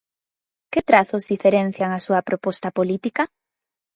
[0.71, 3.23] Que trazos diferencian a súa proposta política?